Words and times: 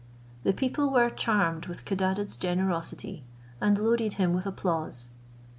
The 0.41 0.51
people 0.51 0.89
were 0.89 1.11
charmed 1.11 1.67
with 1.67 1.85
Codadad's 1.85 2.35
generosity, 2.35 3.23
and 3.61 3.77
loaded 3.77 4.13
him 4.13 4.33
with 4.33 4.47
applause. 4.47 5.09